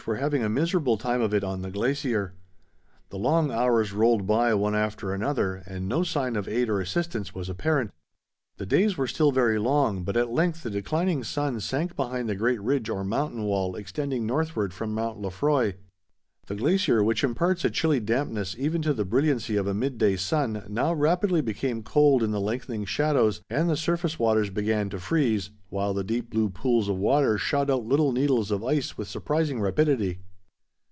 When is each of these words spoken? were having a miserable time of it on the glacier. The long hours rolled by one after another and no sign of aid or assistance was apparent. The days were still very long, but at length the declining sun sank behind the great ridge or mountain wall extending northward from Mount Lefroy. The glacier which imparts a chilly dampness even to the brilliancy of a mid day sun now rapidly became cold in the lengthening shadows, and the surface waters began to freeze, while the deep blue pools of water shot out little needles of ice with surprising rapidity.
were 0.07 0.15
having 0.15 0.43
a 0.43 0.49
miserable 0.49 0.97
time 0.97 1.21
of 1.21 1.31
it 1.31 1.43
on 1.43 1.61
the 1.61 1.69
glacier. 1.69 2.33
The 3.09 3.19
long 3.19 3.51
hours 3.51 3.93
rolled 3.93 4.25
by 4.25 4.51
one 4.55 4.73
after 4.73 5.13
another 5.13 5.61
and 5.67 5.87
no 5.87 6.01
sign 6.01 6.35
of 6.35 6.47
aid 6.47 6.69
or 6.69 6.81
assistance 6.81 7.35
was 7.35 7.49
apparent. 7.49 7.91
The 8.57 8.65
days 8.65 8.97
were 8.97 9.05
still 9.05 9.31
very 9.31 9.59
long, 9.59 10.03
but 10.03 10.17
at 10.17 10.31
length 10.31 10.63
the 10.63 10.71
declining 10.71 11.23
sun 11.23 11.59
sank 11.59 11.95
behind 11.95 12.27
the 12.27 12.35
great 12.35 12.59
ridge 12.61 12.89
or 12.89 13.03
mountain 13.03 13.43
wall 13.43 13.75
extending 13.75 14.25
northward 14.25 14.73
from 14.73 14.91
Mount 14.95 15.21
Lefroy. 15.21 15.75
The 16.47 16.55
glacier 16.55 17.03
which 17.03 17.23
imparts 17.23 17.63
a 17.63 17.69
chilly 17.69 18.01
dampness 18.01 18.55
even 18.57 18.81
to 18.81 18.93
the 18.93 19.05
brilliancy 19.05 19.55
of 19.55 19.67
a 19.67 19.73
mid 19.75 19.97
day 19.97 20.17
sun 20.17 20.65
now 20.67 20.91
rapidly 20.91 21.39
became 21.39 21.83
cold 21.83 22.23
in 22.23 22.31
the 22.31 22.41
lengthening 22.41 22.83
shadows, 22.83 23.41
and 23.49 23.69
the 23.69 23.77
surface 23.77 24.19
waters 24.19 24.49
began 24.49 24.89
to 24.89 24.99
freeze, 24.99 25.51
while 25.69 25.93
the 25.93 26.03
deep 26.03 26.31
blue 26.31 26.49
pools 26.49 26.89
of 26.89 26.97
water 26.97 27.37
shot 27.37 27.69
out 27.69 27.85
little 27.85 28.11
needles 28.11 28.51
of 28.51 28.65
ice 28.65 28.97
with 28.97 29.07
surprising 29.07 29.61
rapidity. 29.61 30.19